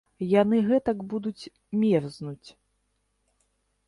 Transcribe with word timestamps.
Яны 0.41 0.59
гэтак 0.69 1.03
будуць 1.11 1.49
мерзнуць. 1.81 2.49